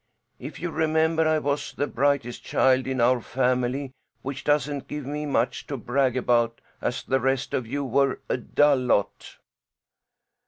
If 0.39 0.59
you 0.59 0.71
remember, 0.71 1.27
I 1.27 1.37
was 1.37 1.73
the 1.73 1.85
brightest 1.85 2.43
child 2.43 2.87
in 2.87 2.99
our 2.99 3.21
family, 3.21 3.91
which 4.23 4.43
doesn't 4.43 4.87
give 4.87 5.05
me 5.05 5.27
much 5.27 5.67
to 5.67 5.77
brag 5.77 6.17
about, 6.17 6.59
as 6.81 7.03
the 7.03 7.19
rest 7.19 7.53
of 7.53 7.67
you 7.67 7.85
were 7.85 8.19
a 8.27 8.37
dull 8.37 8.77
lot." 8.79 9.37